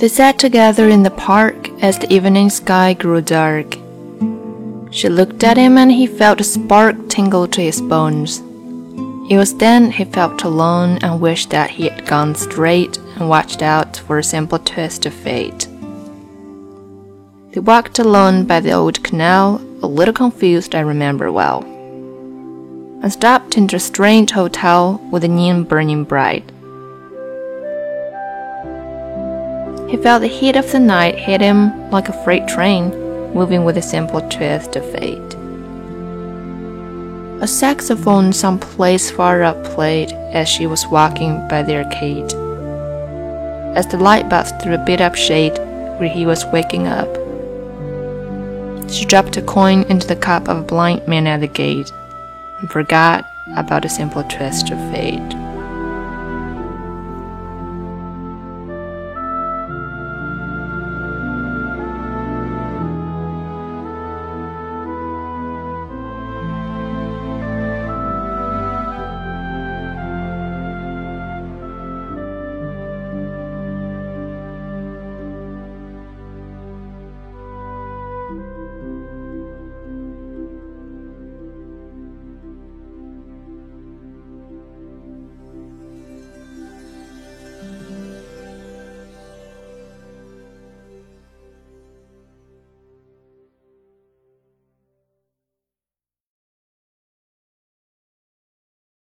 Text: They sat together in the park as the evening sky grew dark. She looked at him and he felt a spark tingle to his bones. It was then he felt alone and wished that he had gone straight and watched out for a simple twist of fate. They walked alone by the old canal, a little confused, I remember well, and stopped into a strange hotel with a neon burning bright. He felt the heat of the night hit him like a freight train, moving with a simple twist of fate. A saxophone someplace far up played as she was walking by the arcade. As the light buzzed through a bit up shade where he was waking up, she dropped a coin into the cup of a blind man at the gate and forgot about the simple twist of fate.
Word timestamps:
They 0.00 0.08
sat 0.08 0.38
together 0.38 0.88
in 0.88 1.02
the 1.02 1.10
park 1.10 1.68
as 1.82 1.98
the 1.98 2.10
evening 2.10 2.48
sky 2.48 2.94
grew 2.94 3.20
dark. 3.20 3.76
She 4.90 5.10
looked 5.10 5.44
at 5.44 5.58
him 5.58 5.76
and 5.76 5.92
he 5.92 6.06
felt 6.06 6.40
a 6.40 6.44
spark 6.44 7.10
tingle 7.10 7.46
to 7.48 7.60
his 7.60 7.82
bones. 7.82 8.38
It 9.30 9.36
was 9.36 9.54
then 9.54 9.90
he 9.90 10.06
felt 10.06 10.42
alone 10.42 11.00
and 11.02 11.20
wished 11.20 11.50
that 11.50 11.68
he 11.68 11.86
had 11.86 12.06
gone 12.06 12.34
straight 12.34 12.96
and 13.16 13.28
watched 13.28 13.60
out 13.60 13.98
for 13.98 14.16
a 14.16 14.24
simple 14.24 14.58
twist 14.58 15.04
of 15.04 15.12
fate. 15.12 15.68
They 17.52 17.60
walked 17.60 17.98
alone 17.98 18.46
by 18.46 18.60
the 18.60 18.72
old 18.72 19.04
canal, 19.04 19.60
a 19.82 19.86
little 19.86 20.14
confused, 20.14 20.74
I 20.74 20.80
remember 20.80 21.30
well, 21.30 21.62
and 23.02 23.12
stopped 23.12 23.58
into 23.58 23.76
a 23.76 23.80
strange 23.80 24.30
hotel 24.30 24.98
with 25.12 25.24
a 25.24 25.28
neon 25.28 25.64
burning 25.64 26.04
bright. 26.04 26.50
He 29.90 29.96
felt 29.96 30.22
the 30.22 30.28
heat 30.28 30.54
of 30.54 30.70
the 30.70 30.78
night 30.78 31.16
hit 31.16 31.40
him 31.40 31.90
like 31.90 32.08
a 32.08 32.22
freight 32.22 32.46
train, 32.46 32.90
moving 33.34 33.64
with 33.64 33.76
a 33.76 33.82
simple 33.82 34.20
twist 34.28 34.76
of 34.76 34.88
fate. 34.92 35.34
A 37.42 37.48
saxophone 37.48 38.32
someplace 38.32 39.10
far 39.10 39.42
up 39.42 39.64
played 39.64 40.12
as 40.32 40.48
she 40.48 40.68
was 40.68 40.86
walking 40.86 41.46
by 41.48 41.64
the 41.64 41.74
arcade. 41.82 42.32
As 43.76 43.88
the 43.88 43.96
light 43.96 44.28
buzzed 44.28 44.62
through 44.62 44.74
a 44.74 44.84
bit 44.86 45.00
up 45.00 45.16
shade 45.16 45.58
where 45.98 46.08
he 46.08 46.24
was 46.24 46.46
waking 46.52 46.86
up, 46.86 47.12
she 48.88 49.04
dropped 49.04 49.36
a 49.38 49.42
coin 49.42 49.82
into 49.90 50.06
the 50.06 50.14
cup 50.14 50.46
of 50.46 50.58
a 50.58 50.62
blind 50.62 51.08
man 51.08 51.26
at 51.26 51.40
the 51.40 51.48
gate 51.48 51.90
and 52.60 52.70
forgot 52.70 53.24
about 53.56 53.82
the 53.82 53.88
simple 53.88 54.22
twist 54.22 54.70
of 54.70 54.78
fate. 54.92 55.49